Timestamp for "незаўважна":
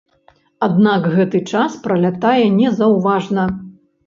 2.57-3.47